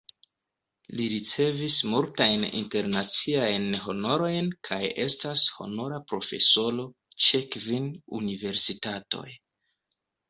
[0.99, 6.87] Li ricevis multajn internaciajn honorojn kaj estas honora profesoro
[7.27, 7.87] ĉe kvin
[8.23, 9.27] universitatoj.